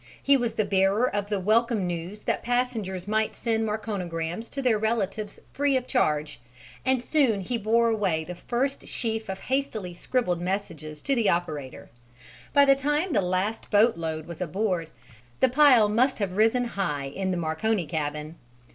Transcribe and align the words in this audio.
He 0.23 0.35
was 0.35 0.55
the 0.55 0.65
bearer 0.65 1.07
of 1.07 1.29
the 1.29 1.39
welcome 1.39 1.85
news 1.85 2.23
that 2.23 2.41
passengers 2.41 3.07
might 3.07 3.35
send 3.35 3.67
Marconigrams 3.67 4.49
to 4.49 4.59
their 4.59 4.79
relatives 4.79 5.39
free 5.53 5.77
of 5.77 5.85
charge, 5.85 6.39
and 6.83 7.03
soon 7.03 7.41
he 7.41 7.55
bore 7.59 7.89
away 7.89 8.23
the 8.23 8.33
first 8.33 8.87
sheaf 8.87 9.29
of 9.29 9.41
hastily 9.41 9.93
scribbled 9.93 10.41
messages 10.41 11.03
to 11.03 11.13
the 11.13 11.29
operator; 11.29 11.91
by 12.51 12.65
the 12.65 12.75
time 12.75 13.13
the 13.13 13.21
last 13.21 13.69
boatload 13.69 14.25
was 14.25 14.41
aboard, 14.41 14.89
the 15.39 15.49
pile 15.49 15.87
must 15.87 16.17
have 16.17 16.31
risen 16.35 16.63
high 16.63 17.05
in 17.05 17.29
the 17.29 17.37
Marconi 17.37 17.85
cabin. 17.85 18.37